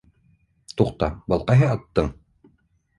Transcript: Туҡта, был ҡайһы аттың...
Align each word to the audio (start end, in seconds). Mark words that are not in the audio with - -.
Туҡта, 0.81 1.11
был 1.29 1.47
ҡайһы 1.53 1.71
аттың... 1.77 2.13